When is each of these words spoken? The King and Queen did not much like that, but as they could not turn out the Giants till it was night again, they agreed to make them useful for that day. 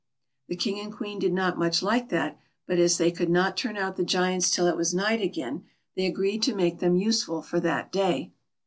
The 0.47 0.55
King 0.55 0.79
and 0.79 0.91
Queen 0.91 1.19
did 1.19 1.31
not 1.31 1.59
much 1.59 1.83
like 1.83 2.09
that, 2.09 2.39
but 2.65 2.79
as 2.79 2.97
they 2.97 3.11
could 3.11 3.29
not 3.29 3.55
turn 3.55 3.77
out 3.77 3.97
the 3.97 4.03
Giants 4.03 4.49
till 4.49 4.65
it 4.65 4.75
was 4.75 4.95
night 4.95 5.21
again, 5.21 5.65
they 5.95 6.07
agreed 6.07 6.41
to 6.41 6.55
make 6.55 6.79
them 6.79 6.95
useful 6.95 7.43
for 7.43 7.59
that 7.59 7.91
day. 7.91 8.31